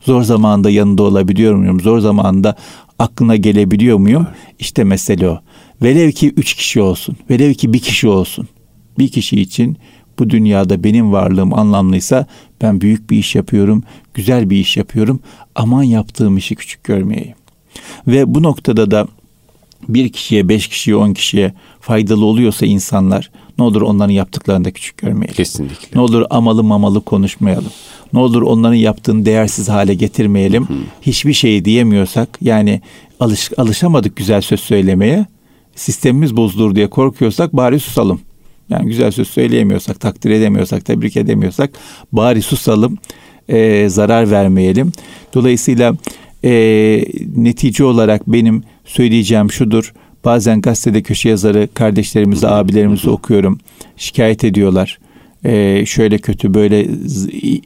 [0.00, 1.80] Zor zamanda yanında olabiliyor muyum?
[1.80, 2.56] Zor zamanda
[2.98, 4.26] aklına gelebiliyor muyum?
[4.58, 5.40] İşte mesele o.
[5.82, 8.48] Velev ki üç kişi olsun, velev ki bir kişi olsun.
[8.98, 9.76] Bir kişi için
[10.18, 12.26] bu dünyada benim varlığım anlamlıysa
[12.62, 13.82] ben büyük bir iş yapıyorum,
[14.14, 15.20] güzel bir iş yapıyorum.
[15.54, 17.34] Aman yaptığım işi küçük görmeyeyim.
[18.06, 19.08] Ve bu noktada da
[19.88, 24.96] bir kişiye, beş kişiye, on kişiye faydalı oluyorsa insanlar ne olur onların yaptıklarını da küçük
[24.96, 25.34] görmeyelim.
[25.34, 25.88] Kesinlikle.
[25.94, 27.72] Ne olur amalı mamalı konuşmayalım.
[28.12, 30.62] Ne olur onların yaptığını değersiz hale getirmeyelim.
[30.62, 30.74] Hı.
[31.02, 32.80] Hiçbir şeyi diyemiyorsak yani
[33.20, 35.26] alış, alışamadık güzel söz söylemeye.
[35.74, 38.20] Sistemimiz bozulur diye korkuyorsak bari susalım.
[38.70, 41.70] Yani güzel söz söyleyemiyorsak, takdir edemiyorsak, tebrik edemiyorsak
[42.12, 42.98] bari susalım,
[43.48, 44.92] e, zarar vermeyelim.
[45.34, 45.96] Dolayısıyla
[46.44, 46.50] e,
[47.36, 49.92] netice olarak benim söyleyeceğim şudur.
[50.24, 53.58] Bazen gazetede köşe yazarı kardeşlerimizi, abilerimizi okuyorum.
[53.96, 54.98] Şikayet ediyorlar.
[55.46, 56.88] Ee, şöyle kötü, böyle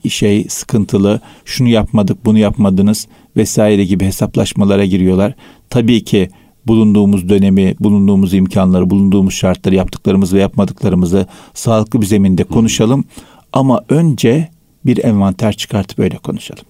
[0.08, 5.34] şey sıkıntılı, şunu yapmadık, bunu yapmadınız vesaire gibi hesaplaşmalara giriyorlar.
[5.70, 6.28] Tabii ki
[6.66, 13.04] bulunduğumuz dönemi, bulunduğumuz imkanları, bulunduğumuz şartları, yaptıklarımızı ve yapmadıklarımızı sağlıklı bir zeminde konuşalım.
[13.52, 14.48] Ama önce
[14.86, 16.64] bir envanter çıkartıp böyle konuşalım.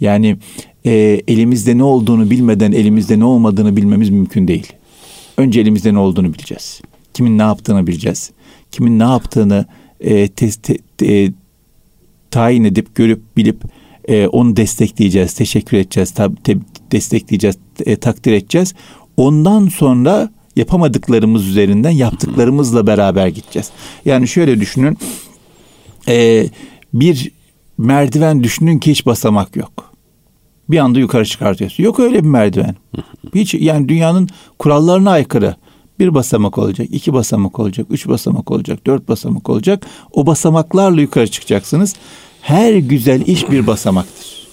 [0.00, 0.36] Yani
[0.84, 4.72] e, elimizde ne olduğunu bilmeden elimizde ne olmadığını bilmemiz mümkün değil.
[5.36, 6.80] Önce elimizde ne olduğunu bileceğiz.
[7.14, 8.30] Kimin ne yaptığını bileceğiz.
[8.70, 9.66] Kimin ne yaptığını
[10.00, 11.32] e, te, te, te,
[12.30, 13.62] tayin edip görüp bilip
[14.08, 16.56] e, onu destekleyeceğiz, teşekkür edeceğiz, tab, te,
[16.92, 17.56] destekleyeceğiz,
[17.86, 18.74] e, takdir edeceğiz.
[19.16, 23.70] Ondan sonra yapamadıklarımız üzerinden yaptıklarımızla beraber gideceğiz.
[24.04, 24.98] Yani şöyle düşünün,
[26.08, 26.46] e,
[26.94, 27.30] bir
[27.78, 29.92] merdiven düşünün ki hiç basamak yok.
[30.68, 31.84] Bir anda yukarı çıkartıyorsun.
[31.84, 32.76] Yok öyle bir merdiven.
[33.34, 35.56] Hiç yani dünyanın kurallarına aykırı.
[36.00, 39.86] Bir basamak olacak, iki basamak olacak, üç basamak olacak, dört basamak olacak.
[40.12, 41.94] O basamaklarla yukarı çıkacaksınız.
[42.42, 44.48] Her güzel iş bir basamaktır.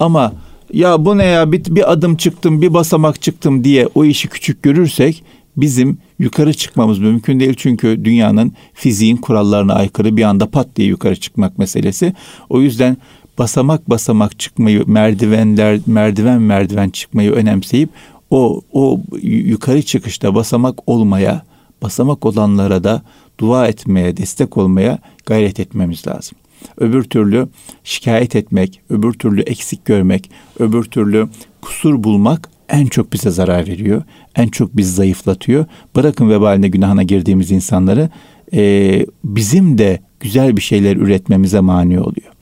[0.00, 0.32] Ama
[0.72, 4.62] ya bu ne ya bir, bir adım çıktım, bir basamak çıktım diye o işi küçük
[4.62, 5.24] görürsek
[5.56, 7.54] bizim yukarı çıkmamız mümkün değil.
[7.56, 12.14] Çünkü dünyanın fiziğin kurallarına aykırı bir anda pat diye yukarı çıkmak meselesi.
[12.50, 12.96] O yüzden
[13.38, 17.90] basamak basamak çıkmayı, merdivenler merdiven merdiven çıkmayı önemseyip
[18.30, 21.42] o o yukarı çıkışta basamak olmaya
[21.82, 23.02] basamak olanlara da
[23.40, 26.38] dua etmeye, destek olmaya gayret etmemiz lazım.
[26.76, 27.48] Öbür türlü
[27.84, 31.28] şikayet etmek, öbür türlü eksik görmek, öbür türlü
[31.62, 34.02] kusur bulmak en çok bize zarar veriyor.
[34.36, 35.66] En çok bizi zayıflatıyor.
[35.96, 38.10] Bırakın vebaline günahına girdiğimiz insanları
[38.54, 42.32] e, bizim de güzel bir şeyler üretmemize mani oluyor.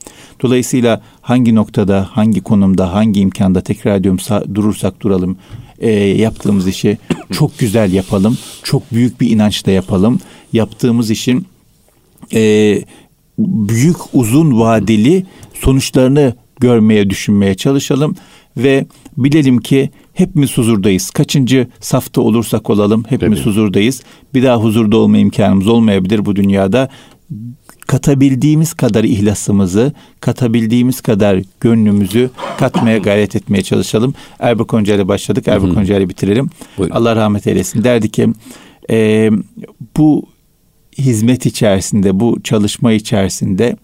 [0.41, 4.19] Dolayısıyla hangi noktada, hangi konumda, hangi imkanda tekrar ediyorum
[4.55, 5.37] durursak duralım
[5.79, 6.97] e, yaptığımız işi
[7.31, 8.37] çok güzel yapalım.
[8.63, 10.19] Çok büyük bir inançla yapalım.
[10.53, 11.45] Yaptığımız işin
[12.33, 12.81] e,
[13.39, 18.15] büyük uzun vadeli sonuçlarını görmeye düşünmeye çalışalım
[18.57, 18.85] ve
[19.17, 21.09] bilelim ki hepimiz huzurdayız.
[21.09, 23.49] Kaçıncı safta olursak olalım hepimiz Tabii.
[23.49, 24.03] huzurdayız.
[24.33, 26.89] Bir daha huzurda olma imkanımız olmayabilir bu dünyada.
[27.87, 34.13] Katabildiğimiz kadar ihlasımızı, katabildiğimiz kadar gönlümüzü katmaya gayret etmeye çalışalım.
[34.39, 35.47] Erbek Honca ile başladık.
[35.47, 36.49] Erbek Honca ile bitirelim.
[36.77, 36.95] Buyurun.
[36.95, 37.83] Allah rahmet eylesin.
[37.83, 38.27] Derdi ki
[38.89, 39.29] e,
[39.97, 40.25] bu
[40.97, 43.75] hizmet içerisinde, bu çalışma içerisinde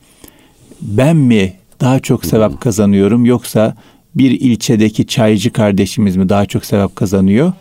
[0.82, 3.76] ben mi daha çok sevap kazanıyorum yoksa
[4.16, 7.54] bir ilçedeki çaycı kardeşimiz mi daha çok sevap kazanıyor?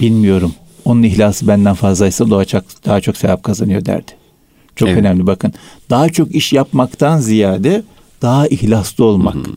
[0.00, 0.54] Bilmiyorum.
[0.84, 4.12] Onun ihlası benden fazlaysa daha çok, daha çok sevap kazanıyor derdi.
[4.76, 4.98] Çok evet.
[4.98, 5.52] önemli bakın.
[5.90, 7.82] Daha çok iş yapmaktan ziyade
[8.22, 9.34] daha ihlaslı olmak.
[9.34, 9.54] Hı hı.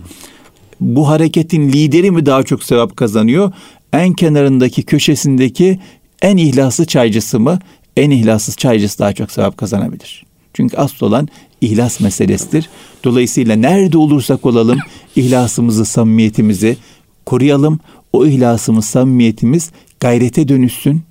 [0.79, 3.51] Bu hareketin lideri mi daha çok sevap kazanıyor?
[3.93, 5.79] En kenarındaki köşesindeki
[6.21, 7.59] en ihlaslı çaycısı mı?
[7.97, 10.25] En ihlassız çaycısı daha çok sevap kazanabilir.
[10.53, 11.27] Çünkü asıl olan
[11.61, 12.69] ihlas meselesidir.
[13.03, 14.79] Dolayısıyla nerede olursak olalım
[15.15, 16.77] ihlasımızı, samimiyetimizi
[17.25, 17.79] koruyalım.
[18.13, 21.01] O ihlasımız, samimiyetimiz gayrete dönüşsün,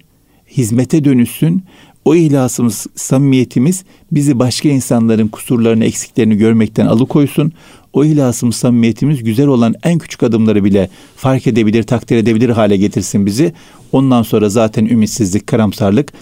[0.56, 1.62] hizmete dönüşsün.
[2.08, 7.52] O ihlasımız, samimiyetimiz bizi başka insanların kusurlarını, eksiklerini görmekten alıkoysun.
[7.92, 13.26] O ihlasımız, samimiyetimiz güzel olan en küçük adımları bile fark edebilir, takdir edebilir hale getirsin
[13.26, 13.52] bizi.
[13.92, 16.12] Ondan sonra zaten ümitsizlik, karamsarlık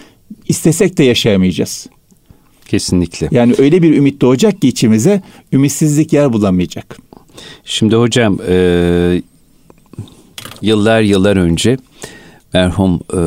[0.47, 1.87] istesek de yaşayamayacağız.
[2.65, 3.27] Kesinlikle.
[3.31, 5.21] Yani öyle bir ümit doğacak ki içimize
[5.53, 6.97] ümitsizlik yer bulamayacak.
[7.65, 9.21] Şimdi hocam e,
[10.61, 11.77] yıllar yıllar önce
[12.57, 13.21] merhum e,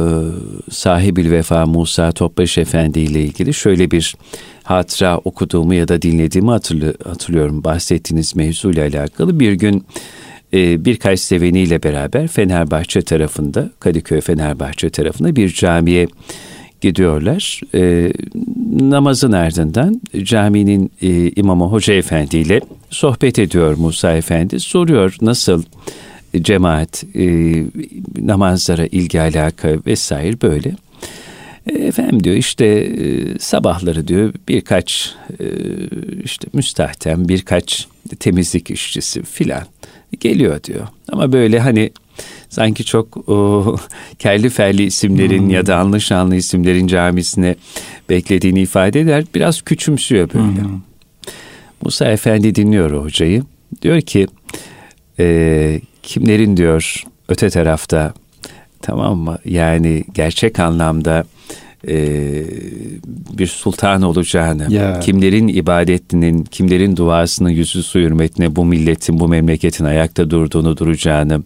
[0.70, 4.14] sahibil vefa Musa Topbaş Efendi ile ilgili şöyle bir
[4.62, 7.64] hatıra okuduğumu ya da dinlediğimi hatırlı, hatırlıyorum.
[7.64, 9.86] Bahsettiğiniz mevzuyla alakalı bir gün
[10.52, 16.06] e, birkaç seveniyle beraber Fenerbahçe tarafında, Kadıköy Fenerbahçe tarafında bir camiye
[16.80, 17.60] gidiyorlar.
[17.74, 18.12] E,
[18.80, 24.60] namazın ardından caminin e, imamı Hoca Efendi ile sohbet ediyor Musa Efendi.
[24.60, 25.62] Soruyor nasıl
[26.36, 27.54] cemaat, e,
[28.18, 30.76] namazlara ilgi alaka vesaire böyle.
[31.66, 35.44] E, efendim diyor işte e, sabahları diyor birkaç e,
[36.24, 37.86] işte müstahtem birkaç
[38.20, 39.64] temizlik işçisi filan
[40.20, 40.88] geliyor diyor.
[41.12, 41.90] Ama böyle hani
[42.48, 43.76] sanki çok o,
[44.18, 45.50] kelli felli isimlerin hmm.
[45.50, 47.56] ya da anlı şanlı isimlerin camisine
[48.10, 49.24] beklediğini ifade eder.
[49.34, 50.62] Biraz küçümsüyor böyle.
[50.62, 50.80] Hmm.
[51.82, 53.42] Musa Efendi dinliyor hocayı.
[53.82, 54.26] Diyor ki
[55.18, 58.14] e, kimlerin diyor öte tarafta
[58.82, 59.38] tamam mı?
[59.44, 61.24] Yani gerçek anlamda
[61.88, 62.44] e,
[63.38, 65.00] bir sultan olacağını, ya.
[65.00, 71.42] kimlerin ibadetinin, kimlerin duasının yüzü su hürmetine bu milletin, bu memleketin ayakta durduğunu duracağını,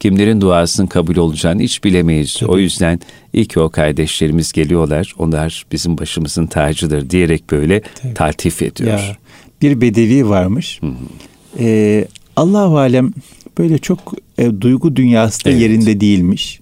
[0.00, 2.34] kimlerin duasının kabul olacağını hiç bilemeyiz.
[2.34, 2.50] Tabii.
[2.50, 3.00] O yüzden
[3.32, 8.14] iyi ki o kardeşlerimiz geliyorlar, onlar bizim başımızın tacıdır diyerek böyle Tabii.
[8.14, 8.98] taltif ediyor.
[8.98, 9.16] Ya,
[9.62, 10.80] bir bedevi varmış.
[10.82, 10.92] Hı hı.
[11.60, 12.04] Ee,
[12.36, 13.12] Allah-u Alem
[13.58, 15.60] böyle çok e, duygu dünyası da evet.
[15.60, 16.60] yerinde değilmiş.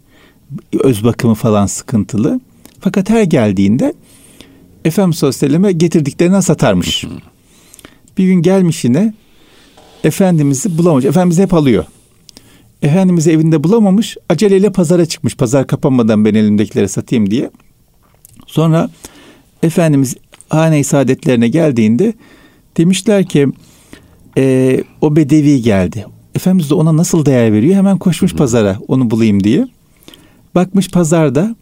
[0.80, 2.40] Öz bakımı falan sıkıntılı.
[2.80, 3.94] Fakat her geldiğinde
[4.84, 7.04] Efendimiz sallallahu aleyhi ve selleme getirdiklerinden satarmış.
[8.18, 9.14] Bir gün gelmiş yine
[10.04, 11.04] Efendimiz'i bulamamış.
[11.04, 11.84] Efendimiz hep alıyor.
[12.82, 14.16] Efendimiz'i evinde bulamamış.
[14.28, 15.36] Aceleyle pazara çıkmış.
[15.36, 17.50] Pazar kapanmadan ben elimdekileri satayım diye.
[18.46, 18.90] Sonra
[19.62, 20.16] Efendimiz
[20.48, 22.12] hane-i saadetlerine geldiğinde
[22.76, 23.46] demişler ki
[24.38, 26.06] e, o bedevi geldi.
[26.36, 27.74] Efendimiz de ona nasıl değer veriyor?
[27.74, 29.68] Hemen koşmuş pazara onu bulayım diye.
[30.54, 31.56] Bakmış pazarda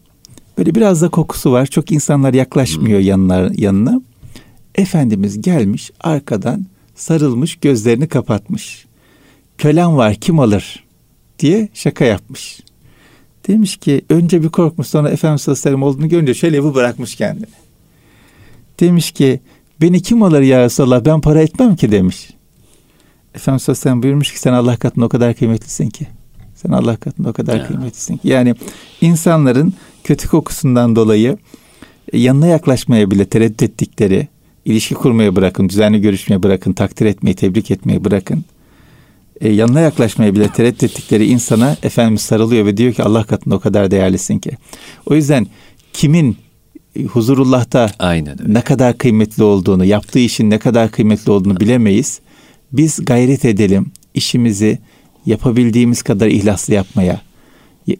[0.57, 1.65] Böyle biraz da kokusu var.
[1.65, 4.01] Çok insanlar yaklaşmıyor yanlar, yanına.
[4.75, 8.85] Efendimiz gelmiş arkadan sarılmış gözlerini kapatmış.
[9.57, 10.83] Kölen var kim alır
[11.39, 12.59] diye şaka yapmış.
[13.47, 17.45] Demiş ki önce bir korkmuş sonra Efendimiz sallallahu olduğunu görünce şöyle bir bırakmış kendini.
[18.79, 19.39] Demiş ki
[19.81, 22.29] beni kim alır ya Resulallah ben para etmem ki demiş.
[23.35, 26.07] Efendimiz sallallahu aleyhi ve sellem buyurmuş ki sen Allah katında o kadar kıymetlisin ki.
[26.55, 27.67] Sen Allah katında o kadar ya.
[27.67, 28.27] kıymetlisin ki.
[28.27, 28.55] Yani
[29.01, 31.37] insanların kötü kokusundan dolayı
[32.13, 34.27] e, yanına yaklaşmaya bile tereddüt ettikleri,
[34.65, 38.45] ilişki kurmaya bırakın, düzenli görüşmeye bırakın, takdir etmeyi, tebrik etmeyi bırakın.
[39.41, 43.59] E, yanına yaklaşmaya bile tereddüt ettikleri insana Efendimiz sarılıyor ve diyor ki Allah katında o
[43.59, 44.51] kadar değerlisin ki.
[45.05, 45.47] O yüzden
[45.93, 46.37] kimin
[47.07, 48.53] huzurullah'ta Aynen öyle.
[48.53, 52.19] ne kadar kıymetli olduğunu, yaptığı işin ne kadar kıymetli olduğunu bilemeyiz.
[52.71, 54.79] Biz gayret edelim, işimizi
[55.25, 57.21] yapabildiğimiz kadar ihlaslı yapmaya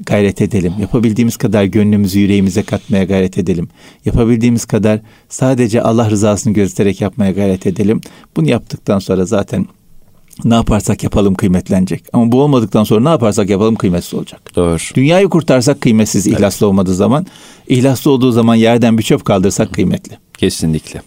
[0.05, 0.73] gayret edelim.
[0.79, 3.67] Yapabildiğimiz kadar gönlümüzü yüreğimize katmaya gayret edelim.
[4.05, 4.99] Yapabildiğimiz kadar
[5.29, 8.01] sadece Allah rızasını gözeterek yapmaya gayret edelim.
[8.35, 9.67] Bunu yaptıktan sonra zaten
[10.43, 12.03] ne yaparsak yapalım kıymetlenecek.
[12.13, 14.55] Ama bu olmadıktan sonra ne yaparsak yapalım kıymetsiz olacak.
[14.55, 14.77] Doğru.
[14.95, 17.25] Dünyayı kurtarsak kıymetsiz ihlaslı olmadığı zaman,
[17.67, 20.17] ihlaslı olduğu zaman yerden bir çöp kaldırsak kıymetli.
[20.37, 21.01] Kesinlikle.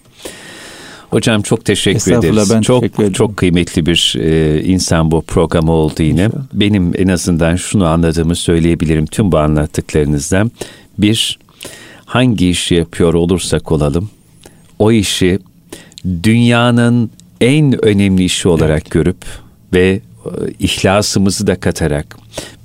[1.11, 2.51] Hocam çok teşekkür ederiz.
[2.55, 3.13] ben çok teşekkür ederim.
[3.13, 6.25] çok kıymetli bir e, insan bu programı oldu yine.
[6.25, 6.43] İnşallah.
[6.53, 10.51] Benim en azından şunu anladığımı söyleyebilirim tüm bu anlattıklarınızdan.
[10.99, 11.39] Bir,
[12.05, 14.11] hangi işi yapıyor olursak olalım,
[14.79, 15.39] o işi
[16.23, 19.25] dünyanın en önemli işi olarak görüp
[19.73, 20.01] ve e,
[20.59, 22.17] ihlasımızı da katarak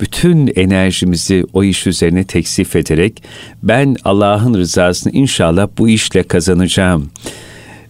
[0.01, 3.23] bütün enerjimizi o iş üzerine teksif ederek
[3.63, 7.09] ben Allah'ın rızasını inşallah bu işle kazanacağım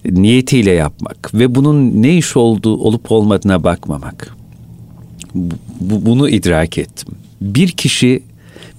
[0.06, 4.36] niyetiyle yapmak ve bunun ne iş olduğu olup olmadığına bakmamak.
[5.36, 7.16] Bu, bu- bunu idrak ettim.
[7.42, 8.24] Bir kişi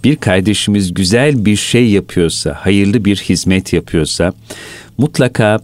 [0.05, 4.33] bir kardeşimiz güzel bir şey yapıyorsa, hayırlı bir hizmet yapıyorsa
[4.99, 5.61] mutlaka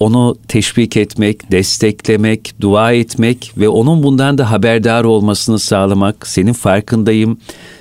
[0.00, 6.26] onu teşvik etmek, desteklemek, dua etmek ve onun bundan da haberdar olmasını sağlamak.
[6.26, 7.38] Senin farkındayım.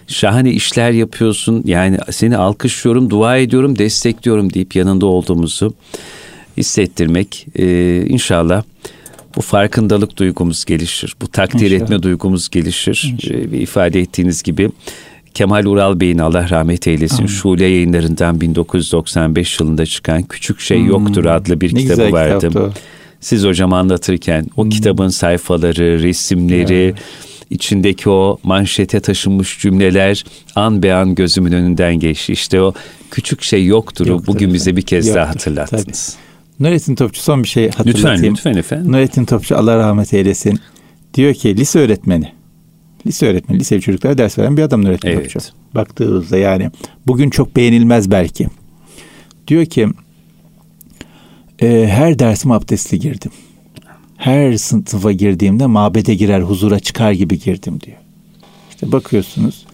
[0.08, 1.62] Şahane işler yapıyorsun.
[1.66, 5.74] Yani seni alkışlıyorum, dua ediyorum, destekliyorum deyip yanında olduğumuzu
[6.58, 8.64] hissettirmek e, inşallah
[9.36, 11.16] bu farkındalık duygumuz gelişir.
[11.22, 11.82] Bu takdir İnşallah.
[11.82, 13.16] etme duygumuz gelişir.
[13.30, 14.70] E, ifade ettiğiniz gibi
[15.34, 21.62] Kemal Ural Bey'in Allah rahmet eylesin Şule yayınlarından 1995 yılında çıkan Küçük Şey Yoktur adlı
[21.62, 21.78] bir Hmm.
[21.78, 22.48] Ne kitabı vardı.
[22.48, 22.80] kitaptı.
[23.20, 26.94] Siz hocam anlatırken o kitabın sayfaları, resimleri,
[27.50, 30.24] içindeki o manşete taşınmış cümleler
[30.56, 32.34] an be an gözümün önünden geçti.
[32.34, 32.74] İşte o
[33.12, 34.08] küçük şey yoktur.
[34.08, 36.18] Yoktur Bugün bize bir kez daha Yoktur, hatırlattınız.
[36.60, 38.34] Nurettin Topçu son bir şey Lütfen, hatırlatayım.
[38.36, 38.92] lütfen efendim.
[38.92, 40.60] Nurettin Topçu Allah rahmet eylesin.
[41.14, 42.32] Diyor ki lise öğretmeni.
[43.08, 45.34] Lise öğretmeni, lise çocuklara ders veren bir adam Nurettin Evet.
[45.34, 45.50] Topçu.
[45.76, 46.70] Baktığımızda yani
[47.08, 48.48] bugün çok beğenilmez belki.
[49.48, 49.88] Diyor ki
[51.62, 53.32] "E, her dersime abdestli girdim.
[54.18, 57.98] Her sınıfa girdiğimde mabede girer huzura çıkar gibi girdim diyor.
[58.70, 59.66] İşte bakıyorsunuz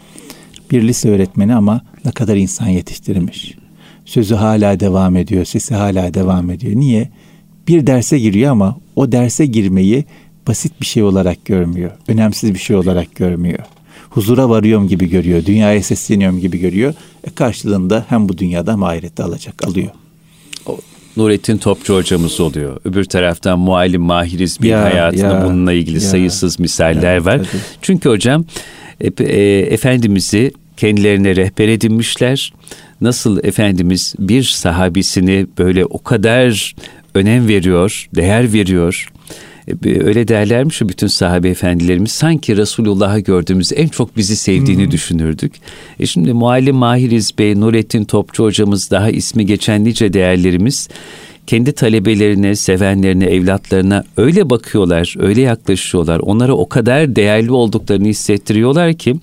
[0.72, 3.56] bir lise öğretmeni ama ne kadar insan yetiştirmiş.
[4.06, 6.76] Sözü hala devam ediyor, sesi hala devam ediyor.
[6.76, 7.10] Niye?
[7.68, 10.06] Bir derse giriyor ama o derse girmeyi
[10.48, 11.92] basit bir şey olarak görmüyor.
[12.08, 13.60] Önemsiz bir şey olarak görmüyor.
[14.10, 15.46] Huzura varıyorum gibi görüyor.
[15.46, 16.94] Dünyaya sesleniyorum gibi görüyor.
[17.24, 19.89] E karşılığında hem bu dünyada hem ahirette alacak, alıyor.
[21.18, 22.78] Nurettin Topçu hocamız oluyor.
[22.86, 26.02] Öbür taraftan Muallim Mahiriz bir Ya, hayatında ya, bununla ilgili ya.
[26.02, 27.38] sayısız misaller Ya, var.
[27.38, 27.62] tabii.
[27.82, 28.46] Çünkü hocam
[29.02, 32.54] e, e, Efendimiz'i kendilerine rehber edinmişler.
[33.04, 36.76] Nasıl Efendimiz bir sahabisini böyle o kadar
[37.16, 39.08] önem veriyor, değer veriyor.
[39.68, 45.54] E, Öyle derlermiş ya bütün sahabe efendilerimiz sanki Resulullah'ı gördüğümüz en çok bizi sevdiğini düşünürdük.
[46.00, 50.89] E şimdi Muallim Mahiriz Bey, Nurettin Topçu hocamız daha ismi geçen nice değerlerimiz
[51.48, 56.20] kendi talebelerine, sevenlerine, evlatlarına öyle bakıyorlar, öyle yaklaşıyorlar.
[56.20, 59.16] Onlara o kadar değerli olduklarını hissettiriyorlar ki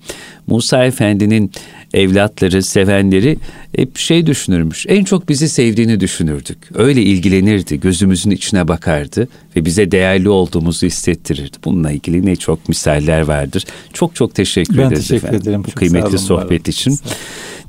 [0.46, 1.52] Musa Efendi'nin
[1.94, 3.36] evlatları, sevenleri
[3.76, 4.86] hep şey düşünürmüş.
[4.88, 6.58] En çok bizi sevdiğini düşünürdük.
[6.74, 11.56] Öyle ilgilenirdi, gözümüzün içine bakardı ve bize değerli olduğumuzu hissettirirdi.
[11.64, 13.64] Bununla ilgili ne çok misaller vardır.
[13.92, 15.42] Çok çok teşekkür Ben ederiz teşekkür efendim.
[15.42, 15.64] ederim.
[15.64, 16.98] Bu Çok kıymetli sohbet için.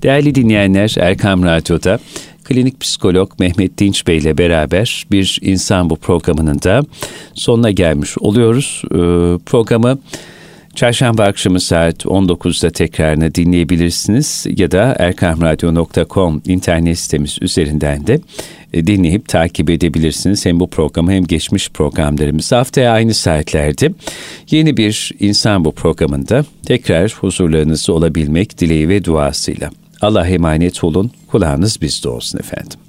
[0.04, 2.00] Değerli dinleyenler Erkam Radyo'da
[2.43, 6.82] klinik psikolog Mehmet Dinç Bey ile beraber bir insan bu programının da
[7.34, 8.82] sonuna gelmiş oluyoruz.
[8.86, 8.97] Ee,
[9.45, 9.97] programı
[10.75, 18.19] Çarşamba akşamı saat 19'da tekrarını dinleyebilirsiniz ya da erkamradyo.com internet sitemiz üzerinden de
[18.73, 20.45] e, dinleyip takip edebilirsiniz.
[20.45, 23.91] Hem bu programı hem geçmiş programlarımızı haftaya aynı saatlerde
[24.51, 29.72] yeni bir insan bu programında tekrar huzurlarınızda olabilmek dileği ve duasıyla.
[30.02, 32.80] Allah emanet olun, kulağınız bizde olsun efendim.